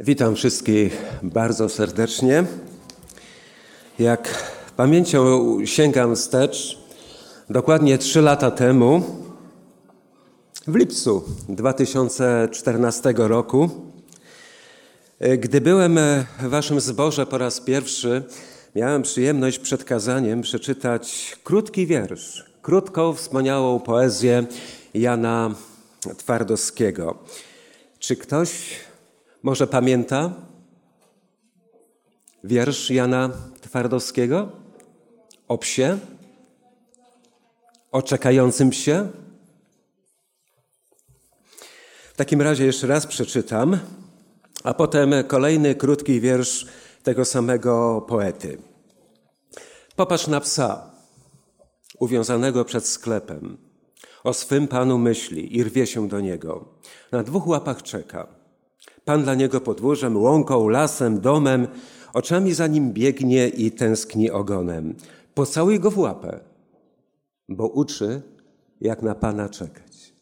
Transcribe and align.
Witam 0.00 0.34
wszystkich 0.34 1.02
bardzo 1.22 1.68
serdecznie. 1.68 2.44
Jak 3.98 4.52
pamięcią 4.76 5.56
sięgam 5.66 6.16
wstecz, 6.16 6.78
dokładnie 7.50 7.98
trzy 7.98 8.22
lata 8.22 8.50
temu, 8.50 9.02
w 10.66 10.74
lipcu 10.74 11.24
2014 11.48 13.14
roku, 13.16 13.70
gdy 15.38 15.60
byłem 15.60 15.98
w 16.40 16.48
Waszym 16.48 16.80
zborze 16.80 17.26
po 17.26 17.38
raz 17.38 17.60
pierwszy, 17.60 18.22
miałem 18.74 19.02
przyjemność 19.02 19.58
przed 19.58 19.84
kazaniem 19.84 20.42
przeczytać 20.42 21.36
krótki 21.44 21.86
wiersz, 21.86 22.44
krótką, 22.62 23.14
wspaniałą 23.14 23.80
poezję 23.80 24.46
Jana 24.94 25.54
Twardowskiego. 26.16 27.18
Czy 27.98 28.16
ktoś 28.16 28.50
może 29.46 29.66
pamięta 29.66 30.30
wiersz 32.44 32.90
Jana 32.90 33.30
Twardowskiego 33.60 34.52
o 35.48 35.58
psie, 35.58 35.98
o 37.92 38.02
czekającym 38.02 38.72
się? 38.72 39.08
W 42.12 42.16
takim 42.16 42.42
razie 42.42 42.66
jeszcze 42.66 42.86
raz 42.86 43.06
przeczytam, 43.06 43.78
a 44.64 44.74
potem 44.74 45.14
kolejny 45.28 45.74
krótki 45.74 46.20
wiersz 46.20 46.66
tego 47.02 47.24
samego 47.24 48.00
poety. 48.08 48.58
Popatrz 49.96 50.26
na 50.26 50.40
psa, 50.40 50.90
uwiązanego 51.98 52.64
przed 52.64 52.86
sklepem. 52.86 53.58
O 54.24 54.32
swym 54.32 54.68
panu 54.68 54.98
myśli 54.98 55.56
i 55.56 55.64
rwie 55.64 55.86
się 55.86 56.08
do 56.08 56.20
niego. 56.20 56.64
Na 57.12 57.22
dwóch 57.22 57.46
łapach 57.46 57.82
czeka. 57.82 58.45
Pan 59.06 59.22
dla 59.22 59.34
niego 59.34 59.60
podwórzem, 59.60 60.16
łąką, 60.16 60.68
lasem, 60.68 61.20
domem, 61.20 61.68
oczami 62.12 62.54
za 62.54 62.66
nim 62.66 62.92
biegnie 62.92 63.48
i 63.48 63.70
tęskni 63.70 64.30
ogonem. 64.30 64.94
Pocałuj 65.34 65.80
go 65.80 65.90
w 65.90 65.98
łapę, 65.98 66.40
bo 67.48 67.68
uczy, 67.68 68.22
jak 68.80 69.02
na 69.02 69.14
Pana 69.14 69.48
czekać. 69.48 70.12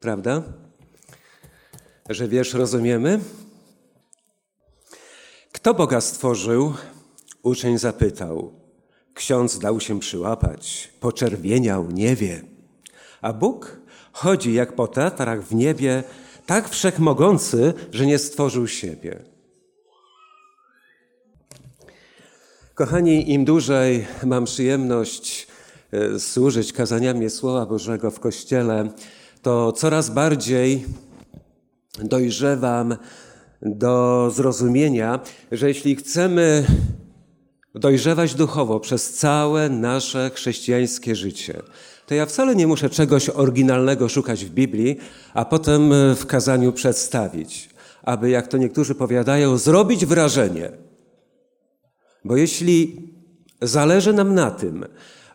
Prawda? 0.00 0.42
Że 2.08 2.28
wiersz 2.28 2.54
rozumiemy? 2.54 3.20
Kto 5.52 5.74
Boga 5.74 6.00
stworzył? 6.00 6.72
Uczeń 7.42 7.78
zapytał. 7.78 8.52
Ksiądz 9.14 9.58
dał 9.58 9.80
się 9.80 10.00
przyłapać, 10.00 10.92
poczerwieniał, 11.00 11.90
nie 11.90 12.16
wie. 12.16 12.42
A 13.22 13.32
Bóg 13.32 13.80
chodzi 14.12 14.54
jak 14.54 14.72
po 14.72 14.86
tatrach 14.88 15.42
w 15.42 15.54
niebie, 15.54 16.04
tak 16.46 16.68
wszechmogący, 16.68 17.74
że 17.92 18.06
nie 18.06 18.18
stworzył 18.18 18.66
siebie. 18.66 19.22
Kochani, 22.74 23.32
im 23.32 23.44
dłużej 23.44 24.06
mam 24.24 24.44
przyjemność 24.44 25.46
e, 25.92 26.20
służyć 26.20 26.72
kazaniami 26.72 27.30
Słowa 27.30 27.66
Bożego 27.66 28.10
w 28.10 28.20
Kościele, 28.20 28.88
to 29.42 29.72
coraz 29.72 30.10
bardziej 30.10 30.84
dojrzewam 31.98 32.96
do 33.62 34.30
zrozumienia, 34.34 35.20
że 35.52 35.68
jeśli 35.68 35.96
chcemy 35.96 36.66
dojrzewać 37.74 38.34
duchowo 38.34 38.80
przez 38.80 39.14
całe 39.14 39.68
nasze 39.68 40.30
chrześcijańskie 40.34 41.16
życie, 41.16 41.62
to 42.06 42.14
ja 42.14 42.26
wcale 42.26 42.56
nie 42.56 42.66
muszę 42.66 42.90
czegoś 42.90 43.28
oryginalnego 43.28 44.08
szukać 44.08 44.44
w 44.44 44.50
Biblii, 44.50 44.96
a 45.34 45.44
potem 45.44 45.92
e, 45.92 46.14
w 46.14 46.26
kazaniu 46.26 46.72
przedstawić, 46.72 47.70
aby, 48.02 48.30
jak 48.30 48.48
to 48.48 48.56
niektórzy 48.56 48.94
powiadają, 48.94 49.56
zrobić 49.56 50.06
wrażenie. 50.06 50.70
Bo 52.24 52.36
jeśli 52.36 52.96
zależy 53.62 54.12
nam 54.12 54.34
na 54.34 54.50
tym, 54.50 54.84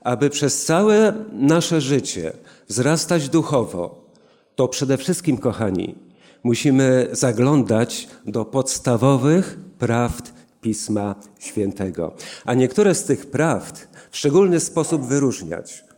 aby 0.02 0.30
przez 0.30 0.66
całe 0.66 1.14
nasze 1.32 1.82
życie 1.82 2.34
wzrastać 2.68 3.30
duchowo, 3.30 4.12
to 4.56 4.68
przede 4.68 4.98
wszystkim, 4.98 5.38
kochani, 5.38 5.96
musimy 6.44 7.08
zaglądać 7.12 8.08
do 8.26 8.46
podstawowych 8.46 9.58
prawd 9.78 10.39
Pisma 10.62 11.16
Świętego, 11.40 12.16
a 12.46 12.54
niektóre 12.54 12.96
z 12.96 13.04
tych 13.04 13.26
prawd 13.26 13.88
w 14.12 14.18
szczególny 14.18 14.60
sposób 14.60 15.06
wyróżniać 15.06 15.90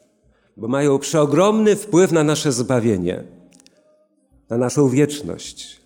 bo 0.58 0.68
mają 0.68 1.00
przeogromny 1.00 1.76
wpływ 1.76 2.12
na 2.12 2.24
nasze 2.24 2.52
zbawienie, 2.52 3.24
na 4.50 4.58
naszą 4.58 4.90
wieczność, 4.90 5.82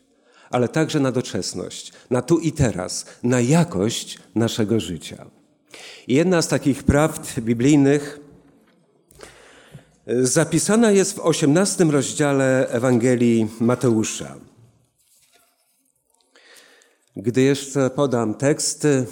ale 0.50 0.68
także 0.68 1.00
na 1.00 1.12
doczesność, 1.12 1.94
na 2.10 2.22
tu 2.22 2.40
i 2.40 2.52
teraz, 2.52 3.06
na 3.24 3.42
jakość 3.42 4.20
naszego 4.36 4.80
życia. 4.80 5.26
I 6.08 6.14
jedna 6.14 6.42
z 6.42 6.48
takich 6.48 6.84
prawd 6.84 7.42
biblijnych 7.42 8.20
zapisana 10.08 10.92
jest 10.92 11.16
w 11.16 11.20
osiemnastym 11.20 11.92
rozdziale 11.92 12.68
Ewangelii 12.70 13.48
Mateusza. 13.60 14.36
Gdy 17.18 17.42
jeszcze 17.42 17.90
podam 17.90 18.34
teksty, 18.34 19.06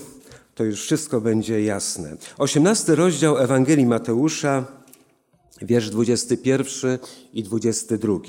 to 0.56 0.64
już 0.64 0.82
wszystko 0.82 1.22
będzie 1.22 1.64
jasne. 1.64 2.18
Osiemnasty 2.38 2.96
rozdział 2.96 3.38
Ewangelii 3.38 3.86
Mateusza 3.86 4.66
wiersz 5.62 5.90
21 5.90 7.00
i 7.34 7.44
22. 7.44 8.20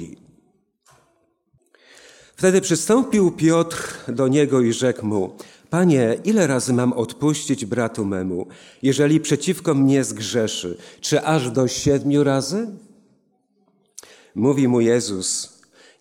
Wtedy 2.37 2.61
przystąpił 2.61 3.33
Piotr 3.33 3.95
do 4.09 4.29
niego 4.29 4.61
i 4.61 4.73
rzekł 4.73 5.07
mu: 5.07 5.37
Panie, 5.71 6.19
ile 6.25 6.47
razy 6.47 6.73
mam 6.73 6.93
odpuścić 6.93 7.65
bratu 7.65 8.05
memu, 8.05 8.47
jeżeli 8.83 9.21
przeciwko 9.21 9.75
mnie 9.75 10.05
zgrzeszy? 10.05 10.79
Czy 11.01 11.23
aż 11.23 11.51
do 11.51 11.69
siedmiu 11.69 12.25
razy? 12.25 12.67
Mówi 14.35 14.69
mu 14.69 14.81
Jezus: 14.81 15.54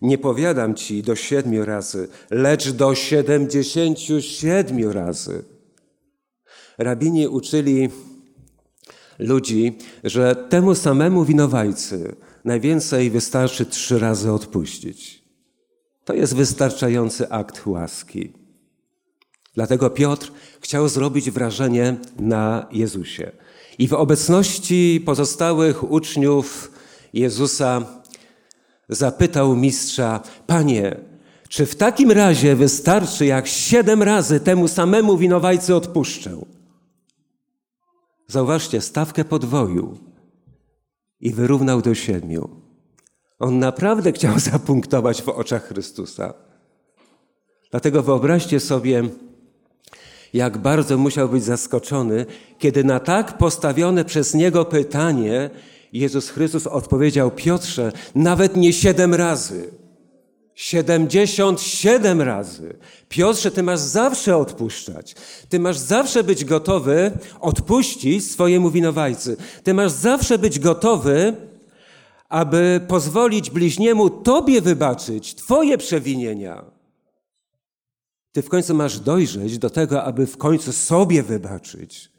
Nie 0.04 0.18
powiadam 0.18 0.74
ci 0.74 1.02
do 1.02 1.16
siedmiu 1.16 1.64
razy, 1.64 2.08
lecz 2.30 2.70
do 2.70 2.94
siedemdziesięciu 2.94 4.22
siedmiu 4.22 4.92
razy. 4.92 5.44
Rabini 6.78 7.28
uczyli 7.28 7.88
ludzi, 9.18 9.78
że 10.04 10.36
temu 10.36 10.74
samemu 10.74 11.24
winowajcy 11.24 12.16
najwięcej 12.44 13.10
wystarczy 13.10 13.66
trzy 13.66 13.98
razy 13.98 14.32
odpuścić. 14.32 15.24
To 16.04 16.14
jest 16.14 16.36
wystarczający 16.36 17.30
akt 17.30 17.66
łaski. 17.66 18.32
Dlatego 19.54 19.90
Piotr 19.90 20.32
chciał 20.60 20.88
zrobić 20.88 21.30
wrażenie 21.30 21.96
na 22.18 22.66
Jezusie. 22.72 23.32
I 23.78 23.88
w 23.88 23.92
obecności 23.92 25.02
pozostałych 25.06 25.90
uczniów 25.90 26.72
Jezusa 27.12 28.03
zapytał 28.88 29.56
mistrza: 29.56 30.20
Panie, 30.46 30.96
czy 31.48 31.66
w 31.66 31.76
takim 31.76 32.10
razie 32.10 32.56
wystarczy, 32.56 33.26
jak 33.26 33.46
siedem 33.46 34.02
razy 34.02 34.40
temu 34.40 34.68
samemu 34.68 35.16
winowajcy 35.16 35.74
odpuszczę? 35.74 36.40
Zauważcie, 38.26 38.80
stawkę 38.80 39.24
podwoił 39.24 39.98
i 41.20 41.32
wyrównał 41.32 41.82
do 41.82 41.94
siedmiu. 41.94 42.50
On 43.38 43.58
naprawdę 43.58 44.12
chciał 44.12 44.38
zapunktować 44.52 45.22
w 45.22 45.28
oczach 45.28 45.64
Chrystusa. 45.64 46.34
Dlatego 47.70 48.02
wyobraźcie 48.02 48.60
sobie, 48.60 49.02
jak 50.32 50.58
bardzo 50.58 50.98
musiał 50.98 51.28
być 51.28 51.44
zaskoczony, 51.44 52.26
kiedy 52.58 52.84
na 52.84 53.00
tak 53.00 53.38
postawione 53.38 54.04
przez 54.04 54.34
niego 54.34 54.64
pytanie 54.64 55.50
Jezus 55.94 56.28
Chrystus 56.30 56.66
odpowiedział: 56.66 57.30
Piotrze, 57.30 57.92
nawet 58.14 58.56
nie 58.56 58.72
siedem 58.72 59.14
razy 59.14 59.70
77 60.54 62.22
razy. 62.22 62.76
Piotrze, 63.08 63.50
ty 63.50 63.62
masz 63.62 63.80
zawsze 63.80 64.36
odpuszczać. 64.36 65.14
Ty 65.48 65.58
masz 65.58 65.78
zawsze 65.78 66.24
być 66.24 66.44
gotowy 66.44 67.10
odpuścić 67.40 68.30
swojemu 68.30 68.70
winowajcy. 68.70 69.36
Ty 69.62 69.74
masz 69.74 69.92
zawsze 69.92 70.38
być 70.38 70.58
gotowy, 70.58 71.36
aby 72.28 72.80
pozwolić 72.88 73.50
bliźniemu 73.50 74.10
tobie 74.10 74.60
wybaczyć 74.60 75.34
twoje 75.34 75.78
przewinienia. 75.78 76.64
Ty 78.32 78.42
w 78.42 78.48
końcu 78.48 78.74
masz 78.74 79.00
dojrzeć 79.00 79.58
do 79.58 79.70
tego, 79.70 80.04
aby 80.04 80.26
w 80.26 80.36
końcu 80.36 80.72
sobie 80.72 81.22
wybaczyć. 81.22 82.13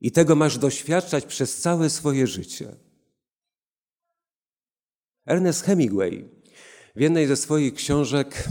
I 0.00 0.12
tego 0.12 0.36
masz 0.36 0.58
doświadczać 0.58 1.24
przez 1.26 1.58
całe 1.58 1.90
swoje 1.90 2.26
życie. 2.26 2.76
Ernest 5.26 5.62
Hemingway 5.62 6.28
w 6.96 7.00
jednej 7.00 7.26
ze 7.26 7.36
swoich 7.36 7.74
książek 7.74 8.48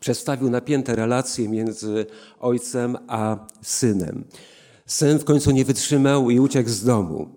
przedstawił 0.00 0.50
napięte 0.50 0.96
relacje 0.96 1.48
między 1.48 2.06
ojcem 2.40 2.98
a 3.08 3.46
synem. 3.62 4.24
Syn 4.86 5.18
w 5.18 5.24
końcu 5.24 5.50
nie 5.50 5.64
wytrzymał 5.64 6.30
i 6.30 6.40
uciekł 6.40 6.70
z 6.70 6.84
domu. 6.84 7.28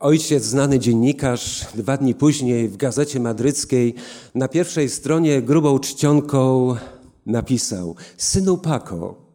Ojciec, 0.00 0.44
znany 0.44 0.78
dziennikarz, 0.78 1.66
dwa 1.74 1.96
dni 1.96 2.14
później 2.14 2.68
w 2.68 2.76
gazecie 2.76 3.20
madryckiej 3.20 3.94
na 4.34 4.48
pierwszej 4.48 4.88
stronie 4.88 5.42
grubą 5.42 5.78
czcionką 5.78 6.74
napisał: 7.26 7.96
Synu 8.16 8.58
Pako, 8.58 9.34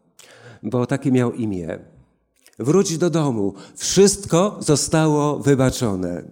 bo 0.63 0.85
takie 0.85 1.11
miał 1.11 1.33
imię. 1.33 1.79
Wróć 2.59 2.97
do 2.97 3.09
domu, 3.09 3.53
wszystko 3.75 4.57
zostało 4.59 5.39
wybaczone. 5.39 6.23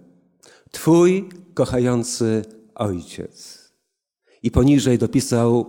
Twój 0.70 1.28
kochający 1.54 2.44
ojciec. 2.74 3.58
I 4.42 4.50
poniżej 4.50 4.98
dopisał 4.98 5.66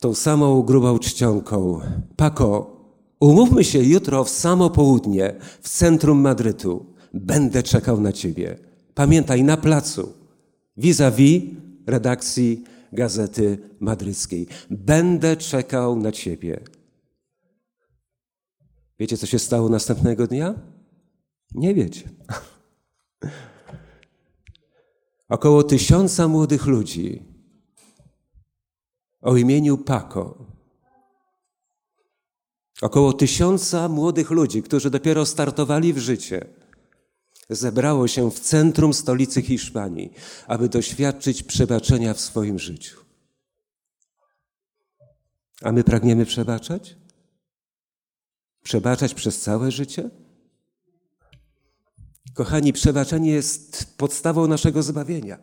tą 0.00 0.14
samą 0.14 0.62
grubą 0.62 0.98
czcionką: 0.98 1.80
Pako, 2.16 2.76
umówmy 3.20 3.64
się 3.64 3.78
jutro 3.78 4.24
w 4.24 4.30
samo 4.30 4.70
południe 4.70 5.34
w 5.62 5.68
centrum 5.68 6.20
Madrytu. 6.20 6.86
Będę 7.14 7.62
czekał 7.62 8.00
na 8.00 8.12
ciebie. 8.12 8.58
Pamiętaj, 8.94 9.44
na 9.44 9.56
placu, 9.56 10.12
vis-a-vis 10.76 11.42
redakcji 11.86 12.64
Gazety 12.92 13.58
Madryckiej. 13.80 14.46
Będę 14.70 15.36
czekał 15.36 15.96
na 15.96 16.12
ciebie. 16.12 16.60
Wiecie, 18.98 19.16
co 19.16 19.26
się 19.26 19.38
stało 19.38 19.68
następnego 19.68 20.26
dnia? 20.26 20.54
Nie 21.54 21.74
wiecie. 21.74 22.08
Około 25.28 25.62
tysiąca 25.62 26.28
młodych 26.28 26.66
ludzi 26.66 27.22
o 29.20 29.36
imieniu 29.36 29.78
Paco. 29.78 30.46
Około 32.82 33.12
tysiąca 33.12 33.88
młodych 33.88 34.30
ludzi, 34.30 34.62
którzy 34.62 34.90
dopiero 34.90 35.26
startowali 35.26 35.92
w 35.92 35.98
życie, 35.98 36.46
zebrało 37.50 38.08
się 38.08 38.30
w 38.30 38.40
centrum 38.40 38.94
stolicy 38.94 39.42
Hiszpanii, 39.42 40.12
aby 40.46 40.68
doświadczyć 40.68 41.42
przebaczenia 41.42 42.14
w 42.14 42.20
swoim 42.20 42.58
życiu. 42.58 43.00
A 45.62 45.72
my 45.72 45.84
pragniemy 45.84 46.26
przebaczać? 46.26 46.96
Przebaczać 48.64 49.14
przez 49.14 49.40
całe 49.40 49.70
życie? 49.70 50.10
Kochani, 52.34 52.72
przebaczenie 52.72 53.30
jest 53.30 53.96
podstawą 53.98 54.46
naszego 54.46 54.82
zbawienia. 54.82 55.38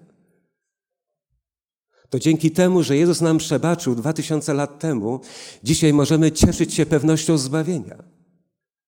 To 2.09 2.19
dzięki 2.19 2.51
temu, 2.51 2.83
że 2.83 2.97
Jezus 2.97 3.21
nam 3.21 3.37
przebaczył 3.37 3.95
dwa 3.95 4.13
tysiące 4.13 4.53
lat 4.53 4.79
temu, 4.79 5.19
dzisiaj 5.63 5.93
możemy 5.93 6.31
cieszyć 6.31 6.73
się 6.73 6.85
pewnością 6.85 7.37
zbawienia. 7.37 8.03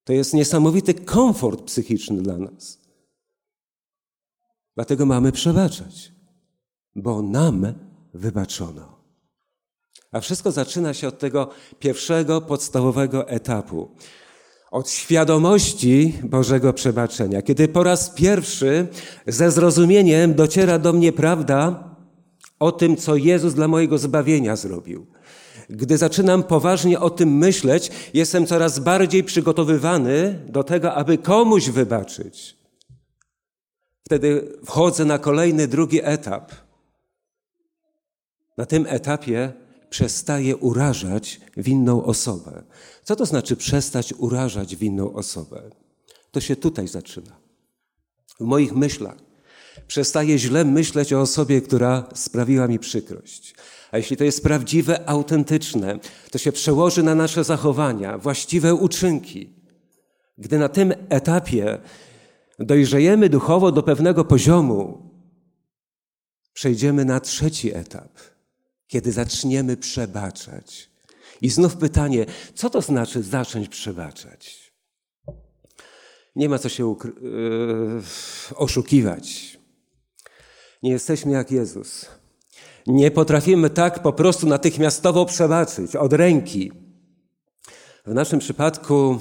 To 0.04 0.12
jest 0.12 0.34
niesamowity 0.34 0.94
komfort 0.94 1.62
psychiczny 1.62 2.22
dla 2.22 2.38
nas. 2.38 2.80
Dlatego 4.74 5.06
mamy 5.06 5.32
przebaczać, 5.32 6.12
bo 6.96 7.22
nam 7.22 7.74
wybaczono. 8.14 8.98
A 10.12 10.20
wszystko 10.20 10.52
zaczyna 10.52 10.94
się 10.94 11.08
od 11.08 11.18
tego 11.18 11.50
pierwszego, 11.78 12.40
podstawowego 12.40 13.28
etapu. 13.28 13.90
Od 14.74 14.90
świadomości 14.90 16.14
Bożego 16.22 16.72
przebaczenia. 16.72 17.42
Kiedy 17.42 17.68
po 17.68 17.82
raz 17.82 18.10
pierwszy 18.10 18.86
ze 19.26 19.50
zrozumieniem 19.50 20.34
dociera 20.34 20.78
do 20.78 20.92
mnie 20.92 21.12
prawda 21.12 21.90
o 22.58 22.72
tym, 22.72 22.96
co 22.96 23.16
Jezus 23.16 23.54
dla 23.54 23.68
mojego 23.68 23.98
zbawienia 23.98 24.56
zrobił. 24.56 25.06
Gdy 25.70 25.98
zaczynam 25.98 26.42
poważnie 26.42 27.00
o 27.00 27.10
tym 27.10 27.36
myśleć, 27.36 27.90
jestem 28.14 28.46
coraz 28.46 28.78
bardziej 28.78 29.24
przygotowywany 29.24 30.44
do 30.48 30.64
tego, 30.64 30.94
aby 30.94 31.18
komuś 31.18 31.68
wybaczyć. 31.68 32.56
Wtedy 34.04 34.58
wchodzę 34.64 35.04
na 35.04 35.18
kolejny, 35.18 35.68
drugi 35.68 36.00
etap. 36.02 36.52
Na 38.56 38.66
tym 38.66 38.86
etapie 38.88 39.52
przestaje 39.94 40.56
urażać 40.56 41.40
winną 41.56 42.04
osobę. 42.04 42.62
Co 43.04 43.16
to 43.16 43.26
znaczy 43.26 43.56
przestać 43.56 44.12
urażać 44.12 44.76
winną 44.76 45.12
osobę? 45.12 45.70
To 46.30 46.40
się 46.40 46.56
tutaj 46.56 46.88
zaczyna. 46.88 47.36
W 48.40 48.44
moich 48.44 48.72
myślach. 48.72 49.16
Przestaję 49.86 50.38
źle 50.38 50.64
myśleć 50.64 51.12
o 51.12 51.20
osobie, 51.20 51.60
która 51.60 52.08
sprawiła 52.14 52.68
mi 52.68 52.78
przykrość. 52.78 53.54
A 53.92 53.96
jeśli 53.96 54.16
to 54.16 54.24
jest 54.24 54.42
prawdziwe, 54.42 55.08
autentyczne, 55.08 55.98
to 56.30 56.38
się 56.38 56.52
przełoży 56.52 57.02
na 57.02 57.14
nasze 57.14 57.44
zachowania, 57.44 58.18
właściwe 58.18 58.74
uczynki. 58.74 59.50
Gdy 60.38 60.58
na 60.58 60.68
tym 60.68 60.94
etapie 61.08 61.78
dojrzejemy 62.58 63.28
duchowo 63.28 63.72
do 63.72 63.82
pewnego 63.82 64.24
poziomu, 64.24 65.10
przejdziemy 66.52 67.04
na 67.04 67.20
trzeci 67.20 67.74
etap– 67.74 68.18
kiedy 68.86 69.12
zaczniemy 69.12 69.76
przebaczać. 69.76 70.90
I 71.42 71.50
znów 71.50 71.76
pytanie, 71.76 72.26
co 72.54 72.70
to 72.70 72.80
znaczy 72.80 73.22
zacząć 73.22 73.68
przebaczać? 73.68 74.72
Nie 76.36 76.48
ma 76.48 76.58
co 76.58 76.68
się 76.68 76.96
yy, 77.22 78.02
oszukiwać. 78.56 79.58
Nie 80.82 80.90
jesteśmy 80.90 81.32
jak 81.32 81.50
Jezus. 81.50 82.06
Nie 82.86 83.10
potrafimy 83.10 83.70
tak 83.70 84.02
po 84.02 84.12
prostu 84.12 84.46
natychmiastowo 84.46 85.26
przebaczyć 85.26 85.96
od 85.96 86.12
ręki. 86.12 86.72
W 88.06 88.14
naszym 88.14 88.38
przypadku 88.38 89.18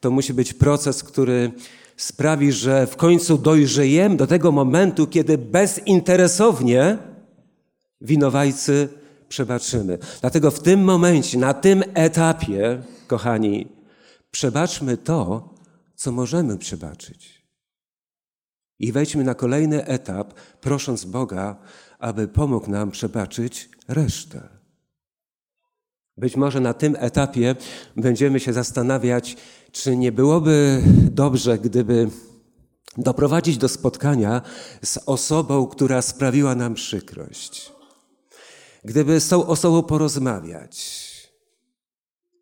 to 0.00 0.10
musi 0.10 0.34
być 0.34 0.52
proces, 0.52 1.04
który 1.04 1.52
sprawi, 1.96 2.52
że 2.52 2.86
w 2.86 2.96
końcu 2.96 3.38
dojrzejemy 3.38 4.16
do 4.16 4.26
tego 4.26 4.52
momentu, 4.52 5.06
kiedy 5.06 5.38
bezinteresownie 5.38 6.98
winowajcy 8.00 8.88
przebaczymy. 9.28 9.98
Dlatego 10.20 10.50
w 10.50 10.60
tym 10.60 10.84
momencie, 10.84 11.38
na 11.38 11.54
tym 11.54 11.82
etapie, 11.94 12.82
kochani, 13.06 13.68
przebaczmy 14.30 14.96
to, 14.96 15.54
co 15.94 16.12
możemy 16.12 16.58
przebaczyć. 16.58 17.40
I 18.78 18.92
wejdźmy 18.92 19.24
na 19.24 19.34
kolejny 19.34 19.86
etap, 19.86 20.34
prosząc 20.60 21.04
Boga, 21.04 21.56
aby 21.98 22.28
pomógł 22.28 22.70
nam 22.70 22.90
przebaczyć 22.90 23.68
resztę. 23.88 24.48
Być 26.16 26.36
może 26.36 26.60
na 26.60 26.74
tym 26.74 26.96
etapie 26.98 27.56
będziemy 27.96 28.40
się 28.40 28.52
zastanawiać, 28.52 29.36
czy 29.72 29.96
nie 29.96 30.12
byłoby 30.12 30.82
dobrze, 31.10 31.58
gdyby 31.58 32.10
doprowadzić 32.96 33.58
do 33.58 33.68
spotkania 33.68 34.42
z 34.84 34.98
osobą, 35.06 35.66
która 35.66 36.02
sprawiła 36.02 36.54
nam 36.54 36.74
przykrość 36.74 37.79
gdyby 38.84 39.20
z 39.20 39.28
tą 39.28 39.46
osobą 39.46 39.82
porozmawiać, 39.82 41.10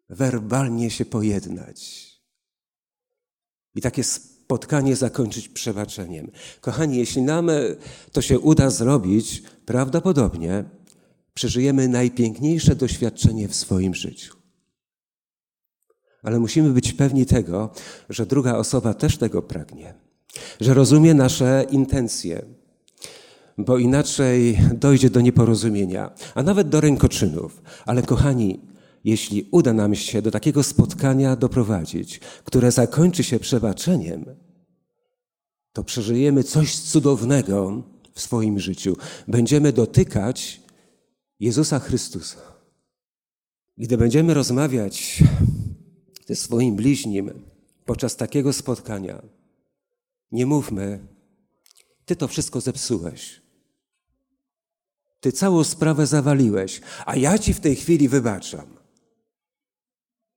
werbalnie 0.09 0.91
się 0.91 1.05
pojednać 1.05 2.09
i 3.75 3.81
takie 3.81 4.05
spotkanie 4.05 4.97
zakończyć 4.97 5.49
przebaczeniem. 5.49 6.31
Kochani, 6.61 6.99
jeśli 6.99 7.23
nam 7.23 7.51
to 8.13 8.23
się 8.23 8.39
uda 8.39 8.71
zrobić, 8.71 9.43
prawdopodobnie 9.67 10.65
przeżyjemy 11.35 11.89
najpiękniejsze 11.89 12.75
doświadczenie 12.75 13.49
w 13.49 13.55
swoim 13.55 13.95
życiu. 13.95 14.37
Ale 16.23 16.39
musimy 16.39 16.71
być 16.71 16.93
pewni 16.93 17.27
tego, 17.27 17.71
że 18.09 18.27
druga 18.27 18.55
osoba 18.57 18.95
też 18.95 19.17
tego 19.17 19.43
pragnie, 19.43 19.95
że 20.61 20.75
rozumie 20.75 21.15
nasze 21.15 21.67
intencje, 21.71 22.43
bo 23.59 23.79
inaczej 23.79 24.59
dojdzie 24.75 25.11
do 25.11 25.21
nieporozumienia, 25.21 26.11
a 26.35 26.43
nawet 26.43 26.69
do 26.69 26.81
rękoczynów. 26.81 27.63
Ale 27.87 28.03
kochani, 28.03 28.61
jeśli 29.05 29.49
uda 29.51 29.73
nam 29.73 29.95
się 29.95 30.23
do 30.23 30.31
takiego 30.31 30.63
spotkania 30.63 31.37
doprowadzić, 31.37 32.21
które 32.45 32.73
zakończy 32.73 33.25
się 33.25 33.39
przebaczeniem, 33.39 34.25
to 35.73 35.85
przeżyjemy 35.85 36.45
coś 36.45 36.79
cudownego 36.79 37.83
w 38.13 38.21
swoim 38.21 38.61
życiu. 38.61 38.97
Będziemy 39.29 39.73
dotykać 39.73 40.61
Jezusa 41.41 41.79
Chrystusa. 41.79 42.39
Gdy 43.79 43.99
będziemy 43.99 44.35
rozmawiać 44.35 45.23
ze 46.27 46.37
swoim 46.37 46.77
bliźnim 46.77 47.31
podczas 47.85 48.17
takiego 48.17 48.53
spotkania, 48.53 49.23
nie 50.33 50.47
mówmy, 50.47 50.99
ty 52.05 52.17
to 52.17 52.29
wszystko 52.29 52.61
zepsułeś. 52.61 53.48
Ty 55.21 55.33
całą 55.33 55.65
sprawę 55.65 56.07
zawaliłeś, 56.07 56.81
a 57.07 57.17
ja 57.17 57.39
ci 57.39 57.55
w 57.55 57.61
tej 57.61 57.77
chwili 57.77 58.09
wybaczam. 58.09 58.77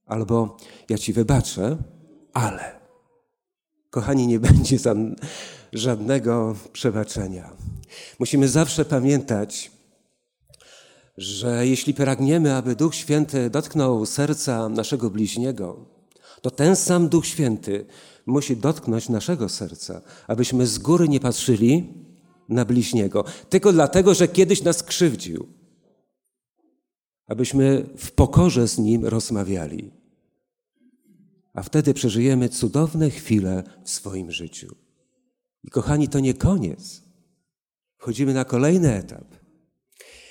Albo 0.06 0.58
ja 0.90 0.98
ci 0.98 1.14
wybaczę, 1.14 1.78
ale. 2.34 2.80
Kochani, 3.90 4.28
nie 4.28 4.40
będzie 4.50 4.78
żadnego 5.74 6.56
przebaczenia. 6.74 7.54
Musimy 8.20 8.48
zawsze 8.48 8.86
pamiętać, 8.86 9.72
że 11.18 11.68
jeśli 11.68 11.94
pragniemy, 11.94 12.56
aby 12.56 12.76
Duch 12.76 12.96
Święty 12.96 13.50
dotknął 13.50 14.06
serca 14.06 14.70
naszego 14.70 15.10
bliźniego, 15.10 15.86
to 16.42 16.52
ten 16.52 16.76
sam 16.76 17.10
Duch 17.10 17.26
Święty 17.26 17.86
musi 18.26 18.58
dotknąć 18.58 19.10
naszego 19.10 19.50
serca, 19.50 20.02
abyśmy 20.28 20.68
z 20.68 20.80
góry 20.80 21.10
nie 21.10 21.20
patrzyli 21.20 21.94
na 22.52 22.66
bliźniego, 22.66 23.26
tylko 23.50 23.74
dlatego, 23.74 24.14
że 24.14 24.28
kiedyś 24.28 24.64
nas 24.64 24.84
krzywdził, 24.84 25.48
abyśmy 27.28 27.90
w 27.98 28.12
pokorze 28.12 28.68
z 28.68 28.78
nim 28.78 29.06
rozmawiali. 29.06 29.92
A 31.54 31.64
wtedy 31.64 31.94
przeżyjemy 31.94 32.50
cudowne 32.50 33.10
chwile 33.10 33.64
w 33.84 33.90
swoim 33.90 34.32
życiu. 34.32 34.76
I 35.64 35.70
kochani, 35.70 36.08
to 36.08 36.20
nie 36.20 36.34
koniec. 36.34 37.02
Wchodzimy 37.98 38.34
na 38.34 38.46
kolejny 38.46 38.96
etap. 38.96 39.26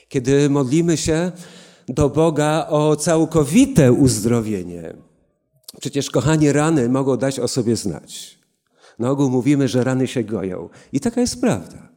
Kiedy 0.09 0.50
modlimy 0.50 0.97
się 0.97 1.33
do 1.89 2.09
Boga 2.09 2.67
o 2.69 2.97
całkowite 2.97 3.93
uzdrowienie. 3.93 4.95
Przecież, 5.81 6.11
kochani, 6.11 6.53
rany 6.53 6.89
mogą 6.89 7.17
dać 7.17 7.41
o 7.41 7.49
sobie 7.49 7.77
znać. 7.77 8.39
Na 8.99 9.11
ogół 9.11 9.31
mówimy, 9.31 9.69
że 9.69 9.85
rany 9.85 10.07
się 10.07 10.25
goją. 10.25 10.69
I 10.93 11.00
taka 11.00 11.21
jest 11.21 11.41
prawda. 11.41 11.89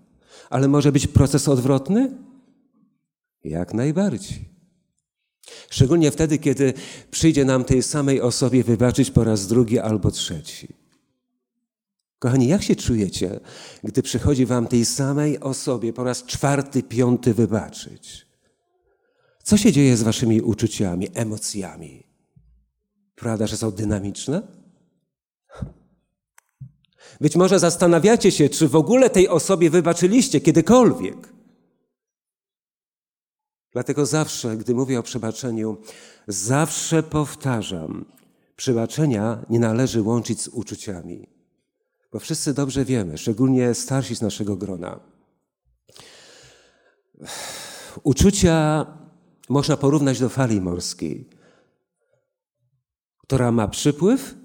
Ale 0.50 0.68
może 0.68 0.92
być 0.92 1.08
proces 1.08 1.48
odwrotny? 1.48 2.12
Jak 3.44 3.74
najbardziej. 3.74 4.54
Szczególnie 5.70 6.12
wtedy, 6.12 6.38
kiedy 6.38 6.74
przyjdzie 7.12 7.46
nam 7.46 7.64
tej 7.64 7.84
samej 7.84 8.22
osobie 8.22 8.64
wybaczyć 8.64 9.12
po 9.12 9.24
raz 9.24 9.48
drugi 9.48 9.80
albo 9.80 10.12
trzeci. 10.12 10.68
Kochani, 12.20 12.48
jak 12.48 12.64
się 12.64 12.76
czujecie, 12.76 13.40
gdy 13.84 14.04
przychodzi 14.04 14.46
wam 14.46 14.68
tej 14.68 14.86
samej 14.86 15.40
osobie 15.40 15.94
po 15.94 16.04
raz 16.04 16.24
czwarty, 16.24 16.84
piąty 16.84 17.34
wybaczyć? 17.34 18.26
Co 19.44 19.58
się 19.58 19.72
dzieje 19.72 19.98
z 19.98 20.04
waszymi 20.04 20.42
uczuciami, 20.42 21.08
emocjami? 21.14 22.04
Prawda, 23.16 23.48
że 23.48 23.58
są 23.58 23.72
dynamiczne? 23.72 24.63
Być 27.22 27.36
może 27.36 27.60
zastanawiacie 27.60 28.32
się, 28.32 28.50
czy 28.50 28.68
w 28.68 28.76
ogóle 28.76 29.10
tej 29.10 29.30
osobie 29.30 29.70
wybaczyliście 29.70 30.42
kiedykolwiek. 30.42 31.34
Dlatego 33.72 34.06
zawsze, 34.06 34.58
gdy 34.58 34.76
mówię 34.76 35.00
o 35.00 35.04
przebaczeniu, 35.04 35.78
zawsze 36.28 37.04
powtarzam, 37.04 38.06
przebaczenia 38.56 39.46
nie 39.50 39.60
należy 39.60 40.02
łączyć 40.02 40.42
z 40.42 40.48
uczuciami. 40.48 41.28
Bo 42.12 42.20
wszyscy 42.20 42.54
dobrze 42.54 42.86
wiemy, 42.86 43.18
szczególnie 43.18 43.74
starsi 43.74 44.16
z 44.16 44.22
naszego 44.22 44.56
grona. 44.56 45.00
Uczucia 48.04 48.86
można 49.50 49.78
porównać 49.78 50.20
do 50.20 50.30
fali 50.30 50.62
morskiej, 50.62 51.30
która 53.18 53.52
ma 53.52 53.68
przypływ 53.68 54.36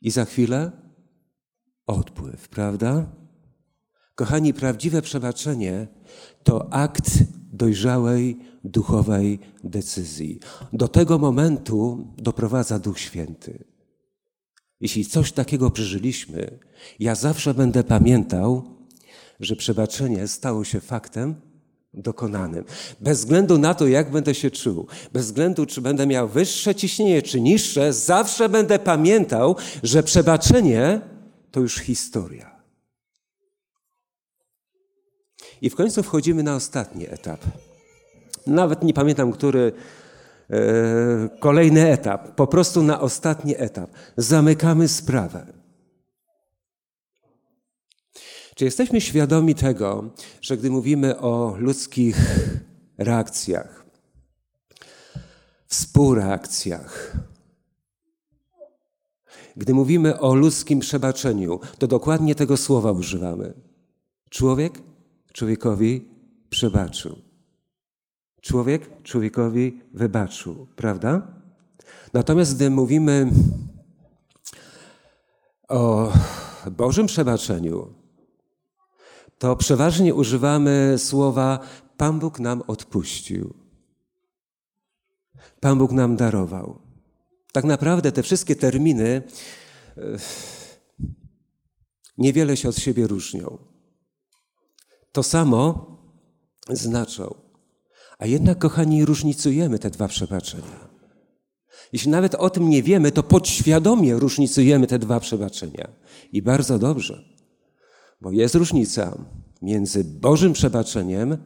i 0.00 0.10
za 0.10 0.24
chwilę 0.24 0.83
odpływ, 1.86 2.48
prawda? 2.48 3.06
Kochani, 4.14 4.54
prawdziwe 4.54 5.02
przebaczenie 5.02 5.86
to 6.42 6.72
akt 6.72 7.10
dojrzałej, 7.52 8.38
duchowej 8.64 9.38
decyzji. 9.64 10.40
Do 10.72 10.88
tego 10.88 11.18
momentu 11.18 12.06
doprowadza 12.16 12.78
Duch 12.78 12.98
Święty. 12.98 13.64
Jeśli 14.80 15.04
coś 15.04 15.32
takiego 15.32 15.70
przeżyliśmy, 15.70 16.58
ja 16.98 17.14
zawsze 17.14 17.54
będę 17.54 17.84
pamiętał, 17.84 18.62
że 19.40 19.56
przebaczenie 19.56 20.28
stało 20.28 20.64
się 20.64 20.80
faktem 20.80 21.34
dokonanym. 21.94 22.64
Bez 23.00 23.18
względu 23.18 23.58
na 23.58 23.74
to, 23.74 23.86
jak 23.86 24.10
będę 24.10 24.34
się 24.34 24.50
czuł, 24.50 24.86
bez 25.12 25.26
względu, 25.26 25.66
czy 25.66 25.80
będę 25.80 26.06
miał 26.06 26.28
wyższe 26.28 26.74
ciśnienie, 26.74 27.22
czy 27.22 27.40
niższe, 27.40 27.92
zawsze 27.92 28.48
będę 28.48 28.78
pamiętał, 28.78 29.56
że 29.82 30.02
przebaczenie 30.02 31.00
to 31.54 31.60
już 31.60 31.78
historia. 31.78 32.62
I 35.62 35.70
w 35.70 35.74
końcu 35.74 36.02
wchodzimy 36.02 36.42
na 36.42 36.54
ostatni 36.54 37.06
etap. 37.10 37.40
Nawet 38.46 38.82
nie 38.82 38.94
pamiętam, 38.94 39.32
który 39.32 39.72
e, 40.50 40.58
kolejny 41.40 41.90
etap, 41.92 42.34
po 42.34 42.46
prostu 42.46 42.82
na 42.82 43.00
ostatni 43.00 43.54
etap. 43.56 43.90
Zamykamy 44.16 44.88
sprawę. 44.88 45.46
Czy 48.54 48.64
jesteśmy 48.64 49.00
świadomi 49.00 49.54
tego, 49.54 50.10
że 50.40 50.56
gdy 50.56 50.70
mówimy 50.70 51.18
o 51.18 51.56
ludzkich 51.58 52.16
reakcjach, 52.98 53.86
współreakcjach, 55.66 57.16
gdy 59.56 59.74
mówimy 59.74 60.20
o 60.20 60.34
ludzkim 60.34 60.80
przebaczeniu, 60.80 61.60
to 61.78 61.86
dokładnie 61.86 62.34
tego 62.34 62.56
słowa 62.56 62.92
używamy. 62.92 63.54
Człowiek 64.30 64.82
człowiekowi 65.32 66.08
przebaczył. 66.50 67.16
Człowiek 68.40 69.02
człowiekowi 69.02 69.80
wybaczył, 69.94 70.66
prawda? 70.76 71.26
Natomiast 72.12 72.56
gdy 72.56 72.70
mówimy 72.70 73.30
o 75.68 76.12
Bożym 76.70 77.06
przebaczeniu, 77.06 77.94
to 79.38 79.56
przeważnie 79.56 80.14
używamy 80.14 80.94
słowa 80.98 81.58
Pan 81.96 82.18
Bóg 82.18 82.40
nam 82.40 82.62
odpuścił. 82.66 83.54
Pan 85.60 85.78
Bóg 85.78 85.92
nam 85.92 86.16
darował. 86.16 86.83
Tak 87.54 87.64
naprawdę 87.64 88.12
te 88.12 88.22
wszystkie 88.22 88.56
terminy 88.56 89.22
e, 89.96 90.02
niewiele 92.18 92.56
się 92.56 92.68
od 92.68 92.76
siebie 92.76 93.06
różnią. 93.06 93.58
To 95.12 95.22
samo 95.22 95.86
znaczą. 96.70 97.34
A 98.18 98.26
jednak, 98.26 98.58
kochani, 98.58 99.04
różnicujemy 99.04 99.78
te 99.78 99.90
dwa 99.90 100.08
przebaczenia. 100.08 100.88
Jeśli 101.92 102.10
nawet 102.10 102.34
o 102.34 102.50
tym 102.50 102.70
nie 102.70 102.82
wiemy, 102.82 103.12
to 103.12 103.22
podświadomie 103.22 104.14
różnicujemy 104.14 104.86
te 104.86 104.98
dwa 104.98 105.20
przebaczenia. 105.20 105.88
I 106.32 106.42
bardzo 106.42 106.78
dobrze. 106.78 107.24
Bo 108.20 108.32
jest 108.32 108.54
różnica 108.54 109.18
między 109.62 110.04
Bożym 110.04 110.52
przebaczeniem 110.52 111.36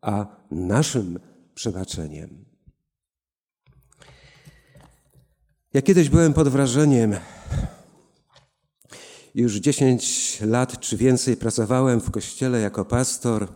a 0.00 0.36
naszym 0.50 1.18
przebaczeniem. 1.54 2.44
Ja 5.78 5.82
kiedyś 5.82 6.08
byłem 6.08 6.32
pod 6.32 6.48
wrażeniem, 6.48 7.16
już 9.34 9.54
10 9.54 10.38
lat 10.40 10.80
czy 10.80 10.96
więcej 10.96 11.36
pracowałem 11.36 12.00
w 12.00 12.10
kościele 12.10 12.60
jako 12.60 12.84
pastor 12.84 13.48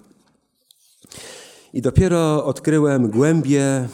i 1.73 1.83
dopiero 1.83 2.45
odkryłem 2.45 3.11
głębie 3.11 3.89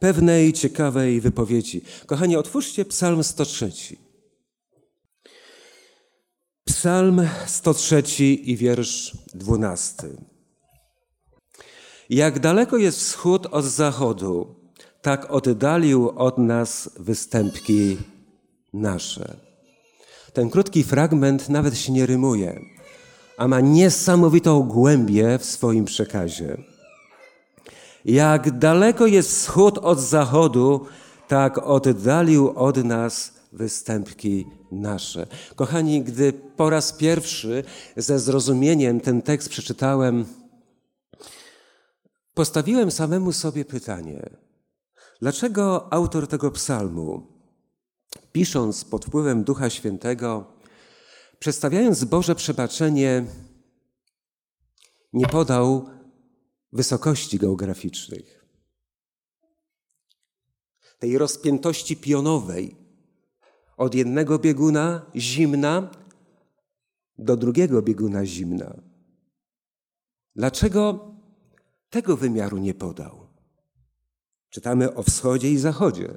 pewnej 0.00 0.52
ciekawej 0.52 1.20
wypowiedzi. 1.20 1.82
Kochani, 2.06 2.36
otwórzcie 2.36 2.84
Psalm 2.84 3.24
103. 3.24 3.72
Psalm 6.64 7.28
103 7.46 8.02
i 8.24 8.56
wiersz 8.56 9.18
12. 9.34 10.08
Jak 12.10 12.38
daleko 12.38 12.76
jest 12.76 13.00
wschód 13.00 13.46
od 13.46 13.64
zachodu, 13.64 14.65
tak 15.06 15.30
oddalił 15.30 16.10
od 16.16 16.38
nas 16.38 16.90
występki 16.98 17.96
nasze. 18.72 19.36
Ten 20.32 20.50
krótki 20.50 20.84
fragment 20.84 21.48
nawet 21.48 21.78
się 21.78 21.92
nie 21.92 22.06
rymuje, 22.06 22.60
a 23.38 23.48
ma 23.48 23.60
niesamowitą 23.60 24.62
głębię 24.62 25.38
w 25.38 25.44
swoim 25.44 25.84
przekazie. 25.84 26.56
Jak 28.04 28.58
daleko 28.58 29.06
jest 29.06 29.30
wschód 29.30 29.78
od 29.78 30.00
zachodu, 30.00 30.86
tak 31.28 31.58
oddalił 31.58 32.52
od 32.56 32.84
nas 32.84 33.32
występki 33.52 34.46
nasze. 34.72 35.26
Kochani, 35.56 36.02
gdy 36.02 36.32
po 36.32 36.70
raz 36.70 36.92
pierwszy 36.92 37.64
ze 37.96 38.18
zrozumieniem 38.18 39.00
ten 39.00 39.22
tekst 39.22 39.48
przeczytałem, 39.48 40.24
postawiłem 42.34 42.90
samemu 42.90 43.32
sobie 43.32 43.64
pytanie: 43.64 44.45
dlaczego 45.20 45.92
autor 45.92 46.26
tego 46.26 46.50
psalmu, 46.50 47.26
pisząc 48.32 48.84
pod 48.84 49.04
wpływem 49.04 49.44
Ducha 49.44 49.70
Świętego, 49.70 50.52
przedstawiając 51.38 52.04
Boże 52.04 52.34
przebaczenie, 52.34 53.26
nie 55.12 55.26
podał 55.26 55.90
wysokości 56.72 57.38
geograficznych, 57.38 58.46
tej 60.98 61.18
rozpiętości 61.18 61.96
pionowej, 61.96 62.76
od 63.76 63.94
jednego 63.94 64.38
bieguna 64.38 65.10
zimna 65.16 65.90
do 67.18 67.36
drugiego 67.36 67.82
bieguna 67.82 68.26
zimna. 68.26 68.82
Dlaczego 70.36 71.10
tego 71.90 72.16
wymiaru 72.16 72.58
nie 72.58 72.74
podał? 72.74 73.25
Czytamy 74.50 74.94
o 74.94 75.02
wschodzie 75.02 75.50
i 75.50 75.58
zachodzie. 75.58 76.14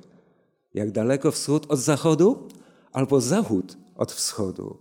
Jak 0.73 0.91
daleko 0.91 1.31
wschód 1.31 1.65
od 1.69 1.79
zachodu? 1.79 2.49
albo 2.91 3.21
zachód 3.21 3.77
od 3.95 4.11
wschodu. 4.11 4.77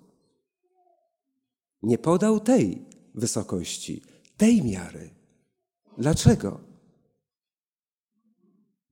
Nie 1.83 1.99
podał 1.99 2.41
tej 2.41 2.87
wysokości, 3.15 4.03
tej 4.37 4.63
miary. 4.63 5.11
Dlaczego? 5.99 6.61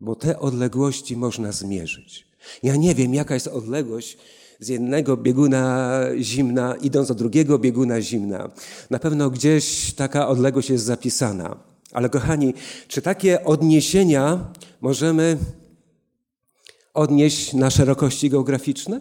Bo 0.00 0.14
te 0.14 0.38
odległości 0.38 1.16
można 1.16 1.52
zmierzyć. 1.52 2.26
Ja 2.62 2.76
nie 2.76 2.94
wiem, 2.94 3.14
jaka 3.14 3.34
jest 3.34 3.48
odległość 3.48 4.18
z 4.60 4.68
jednego 4.68 5.16
bieguna 5.16 6.00
zimna, 6.20 6.74
idąc 6.76 7.08
do 7.08 7.14
drugiego 7.14 7.58
bieguna 7.58 8.00
zimna. 8.00 8.50
Na 8.90 8.98
pewno 8.98 9.30
gdzieś 9.30 9.94
taka 9.94 10.28
odległość 10.28 10.70
jest 10.70 10.84
zapisana. 10.84 11.75
Ale 11.92 12.08
kochani, 12.08 12.54
czy 12.88 13.02
takie 13.02 13.44
odniesienia 13.44 14.52
możemy 14.80 15.38
odnieść 16.94 17.52
na 17.52 17.70
szerokości 17.70 18.30
geograficzne? 18.30 19.00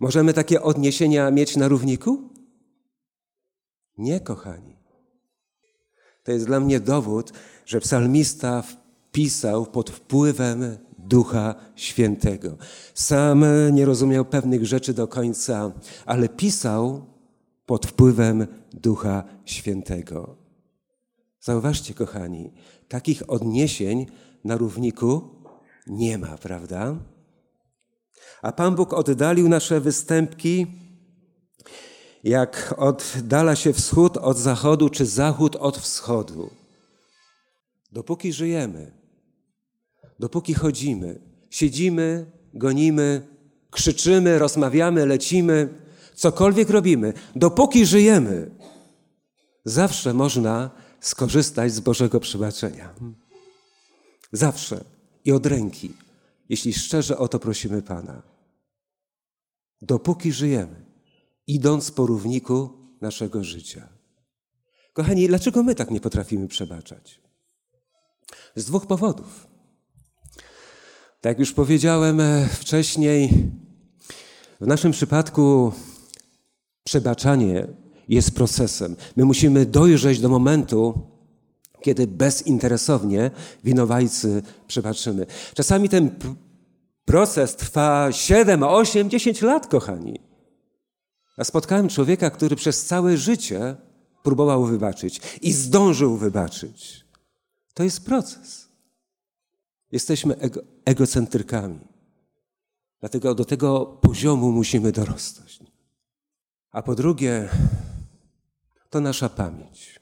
Możemy 0.00 0.34
takie 0.34 0.62
odniesienia 0.62 1.30
mieć 1.30 1.56
na 1.56 1.68
równiku? 1.68 2.30
Nie, 3.98 4.20
kochani. 4.20 4.76
To 6.24 6.32
jest 6.32 6.46
dla 6.46 6.60
mnie 6.60 6.80
dowód, 6.80 7.32
że 7.66 7.80
psalmista 7.80 8.62
pisał 9.12 9.66
pod 9.66 9.90
wpływem 9.90 10.78
Ducha 10.98 11.54
Świętego. 11.76 12.56
Sam 12.94 13.44
nie 13.72 13.84
rozumiał 13.84 14.24
pewnych 14.24 14.66
rzeczy 14.66 14.94
do 14.94 15.08
końca, 15.08 15.72
ale 16.06 16.28
pisał 16.28 17.06
pod 17.66 17.86
wpływem 17.86 18.46
Ducha 18.72 19.24
Świętego. 19.44 20.39
Zauważcie, 21.40 21.94
kochani, 21.94 22.52
takich 22.88 23.30
odniesień 23.30 24.06
na 24.44 24.56
równiku 24.56 25.28
nie 25.86 26.18
ma, 26.18 26.38
prawda? 26.38 26.96
A 28.42 28.52
Pan 28.52 28.74
Bóg 28.74 28.92
oddalił 28.92 29.48
nasze 29.48 29.80
występki, 29.80 30.66
jak 32.24 32.74
oddala 32.76 33.56
się 33.56 33.72
wschód 33.72 34.16
od 34.16 34.38
zachodu, 34.38 34.88
czy 34.88 35.06
zachód 35.06 35.56
od 35.56 35.78
wschodu. 35.78 36.50
Dopóki 37.92 38.32
żyjemy, 38.32 38.92
dopóki 40.18 40.54
chodzimy, 40.54 41.20
siedzimy, 41.50 42.30
gonimy, 42.54 43.26
krzyczymy, 43.70 44.38
rozmawiamy, 44.38 45.06
lecimy, 45.06 45.68
cokolwiek 46.14 46.70
robimy, 46.70 47.12
dopóki 47.36 47.86
żyjemy, 47.86 48.50
zawsze 49.64 50.14
można 50.14 50.70
skorzystać 51.00 51.72
z 51.72 51.80
Bożego 51.80 52.20
przebaczenia. 52.20 52.94
Zawsze 54.32 54.84
i 55.24 55.32
od 55.32 55.46
ręki, 55.46 55.92
jeśli 56.48 56.72
szczerze 56.72 57.18
o 57.18 57.28
to 57.28 57.38
prosimy 57.38 57.82
Pana. 57.82 58.22
Dopóki 59.82 60.32
żyjemy, 60.32 60.84
idąc 61.46 61.90
po 61.90 62.06
równiku 62.06 62.70
naszego 63.00 63.44
życia. 63.44 63.88
Kochani, 64.92 65.28
dlaczego 65.28 65.62
my 65.62 65.74
tak 65.74 65.90
nie 65.90 66.00
potrafimy 66.00 66.48
przebaczać? 66.48 67.20
Z 68.56 68.64
dwóch 68.64 68.86
powodów. 68.86 69.46
Tak 71.20 71.30
jak 71.30 71.38
już 71.38 71.52
powiedziałem 71.52 72.20
e, 72.20 72.48
wcześniej, 72.48 73.50
w 74.60 74.66
naszym 74.66 74.92
przypadku 74.92 75.72
przebaczanie 76.84 77.66
jest 78.10 78.30
procesem. 78.34 78.96
My 79.16 79.24
musimy 79.24 79.66
dojrzeć 79.66 80.20
do 80.20 80.28
momentu, 80.28 81.06
kiedy 81.82 82.06
bezinteresownie 82.06 83.30
winowajcy 83.64 84.42
przebaczymy. 84.66 85.26
Czasami 85.54 85.88
ten 85.88 86.10
proces 87.04 87.56
trwa 87.56 88.12
7, 88.12 88.62
8, 88.62 89.10
10 89.10 89.42
lat, 89.42 89.66
kochani. 89.66 90.20
A 91.36 91.44
spotkałem 91.44 91.88
człowieka, 91.88 92.30
który 92.30 92.56
przez 92.56 92.86
całe 92.86 93.16
życie 93.16 93.76
próbował 94.22 94.64
wybaczyć 94.64 95.20
i 95.42 95.52
zdążył 95.52 96.16
wybaczyć. 96.16 97.06
To 97.74 97.84
jest 97.84 98.04
proces. 98.04 98.68
Jesteśmy 99.92 100.36
ego, 100.36 100.60
egocentrykami. 100.84 101.80
Dlatego 103.00 103.34
do 103.34 103.44
tego 103.44 103.86
poziomu 103.86 104.52
musimy 104.52 104.92
dorosnąć. 104.92 105.60
A 106.72 106.82
po 106.82 106.94
drugie, 106.94 107.48
to 108.90 109.00
nasza 109.00 109.28
pamięć. 109.28 110.00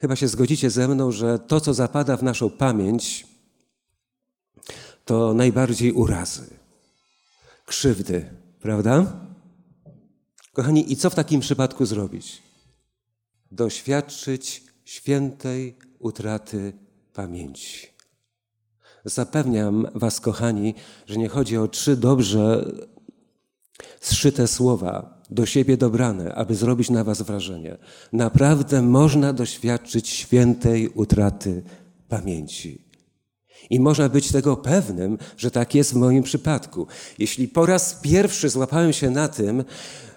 Chyba 0.00 0.16
się 0.16 0.28
zgodzicie 0.28 0.70
ze 0.70 0.88
mną, 0.88 1.12
że 1.12 1.38
to, 1.38 1.60
co 1.60 1.74
zapada 1.74 2.16
w 2.16 2.22
naszą 2.22 2.50
pamięć, 2.50 3.26
to 5.04 5.34
najbardziej 5.34 5.92
urazy, 5.92 6.46
krzywdy, 7.66 8.30
prawda? 8.60 9.20
Kochani, 10.52 10.92
i 10.92 10.96
co 10.96 11.10
w 11.10 11.14
takim 11.14 11.40
przypadku 11.40 11.86
zrobić? 11.86 12.42
Doświadczyć 13.50 14.64
świętej 14.84 15.78
utraty 15.98 16.72
pamięci. 17.12 17.88
Zapewniam 19.04 19.86
Was, 19.94 20.20
kochani, 20.20 20.74
że 21.06 21.16
nie 21.16 21.28
chodzi 21.28 21.56
o 21.56 21.68
trzy 21.68 21.96
dobrze 21.96 22.72
zszyte 24.00 24.48
słowa, 24.48 25.15
do 25.30 25.46
siebie 25.46 25.76
dobrane, 25.76 26.34
aby 26.34 26.54
zrobić 26.54 26.90
na 26.90 27.04
Was 27.04 27.22
wrażenie. 27.22 27.76
Naprawdę 28.12 28.82
można 28.82 29.32
doświadczyć 29.32 30.08
świętej 30.08 30.88
utraty 30.88 31.62
pamięci. 32.08 32.86
I 33.70 33.80
można 33.80 34.08
być 34.08 34.32
tego 34.32 34.56
pewnym, 34.56 35.18
że 35.36 35.50
tak 35.50 35.74
jest 35.74 35.92
w 35.92 35.96
moim 35.96 36.22
przypadku. 36.22 36.86
Jeśli 37.18 37.48
po 37.48 37.66
raz 37.66 37.94
pierwszy 38.02 38.48
złapałem 38.48 38.92
się 38.92 39.10
na 39.10 39.28
tym, 39.28 39.64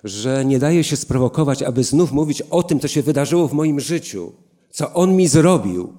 że 0.03 0.45
nie 0.45 0.59
daje 0.59 0.83
się 0.83 0.97
sprowokować, 0.97 1.63
aby 1.63 1.83
znów 1.83 2.11
mówić 2.11 2.41
o 2.41 2.63
tym, 2.63 2.79
co 2.79 2.87
się 2.87 3.01
wydarzyło 3.01 3.47
w 3.47 3.53
moim 3.53 3.79
życiu, 3.79 4.31
co 4.69 4.93
on 4.93 5.15
mi 5.15 5.27
zrobił, 5.27 5.93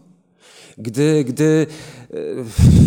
gdy, 0.79 1.25
gdy 1.25 1.67
e, 2.11 2.17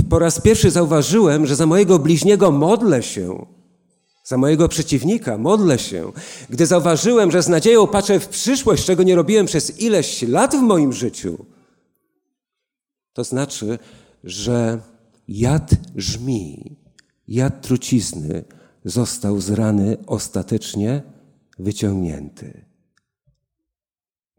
po 0.09 0.19
raz 0.19 0.41
pierwszy 0.41 0.71
zauważyłem, 0.71 1.45
że 1.45 1.55
za 1.55 1.65
mojego 1.65 1.99
bliźniego 1.99 2.51
modlę 2.51 3.03
się, 3.03 3.45
za 4.23 4.37
mojego 4.37 4.67
przeciwnika 4.69 5.37
modlę 5.37 5.79
się, 5.79 6.11
gdy 6.49 6.65
zauważyłem, 6.65 7.31
że 7.31 7.43
z 7.43 7.47
nadzieją 7.47 7.87
patrzę 7.87 8.19
w 8.19 8.27
przyszłość, 8.27 8.85
czego 8.85 9.03
nie 9.03 9.15
robiłem 9.15 9.45
przez 9.45 9.79
ileś 9.79 10.21
lat 10.21 10.55
w 10.55 10.61
moim 10.61 10.93
życiu, 10.93 11.45
to 13.13 13.23
znaczy, 13.23 13.79
że 14.23 14.79
jad 15.27 15.71
żmi, 15.95 16.75
jad 17.27 17.61
trucizny 17.61 18.43
został 18.85 19.41
z 19.41 19.49
rany 19.49 19.97
ostatecznie 20.07 21.03
wyciągnięty. 21.59 22.65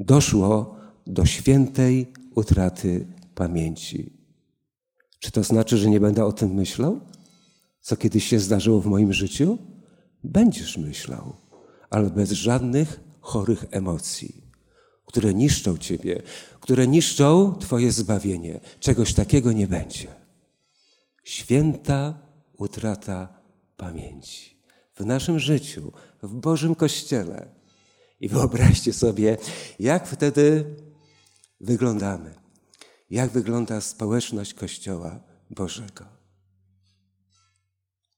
Doszło 0.00 0.76
do 1.06 1.26
świętej 1.26 2.12
utraty 2.34 3.06
pamięci. 3.34 4.12
Czy 5.18 5.30
to 5.30 5.44
znaczy, 5.44 5.78
że 5.78 5.90
nie 5.90 6.00
będę 6.00 6.24
o 6.24 6.32
tym 6.32 6.54
myślał? 6.54 7.00
Co 7.80 7.96
kiedyś 7.96 8.24
się 8.24 8.40
zdarzyło 8.40 8.80
w 8.80 8.86
moim 8.86 9.12
życiu? 9.12 9.58
Będziesz 10.24 10.76
myślał, 10.78 11.36
ale 11.90 12.10
bez 12.10 12.30
żadnych 12.30 13.00
chorych 13.20 13.64
emocji, 13.70 14.42
które 15.06 15.34
niszczą 15.34 15.78
ciebie, 15.78 16.22
które 16.60 16.86
niszczą 16.86 17.54
twoje 17.60 17.92
zbawienie. 17.92 18.60
Czegoś 18.80 19.14
takiego 19.14 19.52
nie 19.52 19.68
będzie. 19.68 20.08
Święta 21.24 22.18
utrata 22.58 23.40
pamięci 23.76 24.54
w 24.94 25.04
naszym 25.04 25.38
życiu, 25.38 25.92
w 26.22 26.34
Bożym 26.34 26.74
Kościele. 26.74 27.48
I 28.20 28.28
wyobraźcie 28.28 28.92
sobie, 28.92 29.36
jak 29.78 30.08
wtedy 30.08 30.64
wyglądamy, 31.60 32.34
jak 33.10 33.30
wygląda 33.30 33.80
społeczność 33.80 34.54
Kościoła 34.54 35.20
Bożego. 35.50 36.04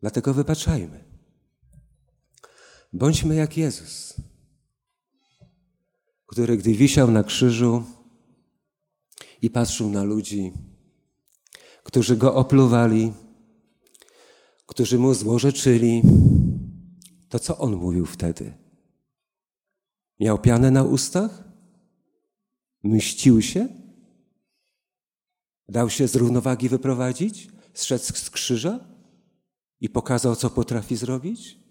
Dlatego 0.00 0.34
wybaczajmy. 0.34 1.05
Bądźmy 2.96 3.34
jak 3.34 3.56
Jezus, 3.56 4.14
który 6.26 6.56
gdy 6.56 6.74
wisiał 6.74 7.10
na 7.10 7.24
krzyżu 7.24 7.84
i 9.42 9.50
patrzył 9.50 9.90
na 9.90 10.02
ludzi, 10.02 10.52
którzy 11.82 12.16
go 12.16 12.34
opluwali, 12.34 13.12
którzy 14.66 14.98
mu 14.98 15.14
złorzeczyli, 15.14 16.02
to 17.28 17.38
co 17.38 17.58
on 17.58 17.76
mówił 17.76 18.06
wtedy? 18.06 18.54
Miał 20.20 20.38
pianę 20.38 20.70
na 20.70 20.82
ustach? 20.82 21.44
Mścił 22.82 23.42
się? 23.42 23.68
Dał 25.68 25.90
się 25.90 26.08
z 26.08 26.16
równowagi 26.16 26.68
wyprowadzić? 26.68 27.48
Zszedł 27.74 28.04
z 28.04 28.30
krzyża 28.30 28.80
i 29.80 29.88
pokazał, 29.88 30.36
co 30.36 30.50
potrafi 30.50 30.96
zrobić? 30.96 31.65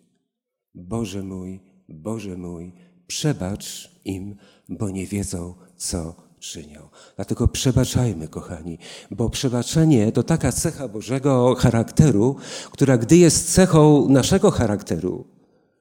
Boże 0.75 1.23
mój, 1.23 1.59
Boże 1.89 2.37
mój, 2.37 2.73
przebacz 3.07 3.91
im, 4.05 4.35
bo 4.69 4.89
nie 4.89 5.07
wiedzą, 5.07 5.53
co 5.77 6.15
czynią. 6.39 6.89
Dlatego 7.15 7.47
przebaczajmy, 7.47 8.27
kochani, 8.27 8.77
bo 9.11 9.29
przebaczenie 9.29 10.11
to 10.11 10.23
taka 10.23 10.51
cecha 10.51 10.87
Bożego 10.87 11.55
charakteru, 11.55 12.35
która 12.71 12.97
gdy 12.97 13.17
jest 13.17 13.53
cechą 13.53 14.09
naszego 14.09 14.51
charakteru, 14.51 15.25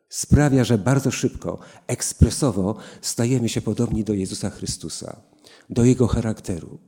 sprawia, 0.09 0.65
że 0.65 0.79
bardzo 0.79 1.11
szybko, 1.11 1.59
ekspresowo 1.87 2.77
stajemy 3.01 3.49
się 3.49 3.61
podobni 3.61 4.05
do 4.05 4.15
Jezusa 4.15 4.51
Chrystusa, 4.51 5.21
do 5.71 5.85
Jego 5.85 6.07
charakteru, 6.07 6.79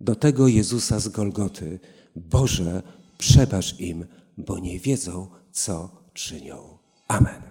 do 0.00 0.14
tego 0.14 0.48
Jezusa 0.48 1.00
z 1.00 1.08
Golgoty. 1.08 1.80
Boże, 2.16 2.82
przebacz 3.18 3.80
im, 3.80 4.06
bo 4.38 4.58
nie 4.58 4.80
wiedzą, 4.80 5.26
co 5.52 6.05
czynią. 6.16 6.78
Amen. 7.08 7.45